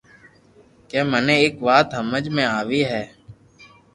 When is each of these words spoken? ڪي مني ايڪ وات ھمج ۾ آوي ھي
ڪي 0.89 0.99
مني 1.11 1.35
ايڪ 1.41 1.55
وات 1.67 1.87
ھمج 1.97 2.25
۾ 2.35 2.43
آوي 2.59 2.81
ھي 2.91 3.03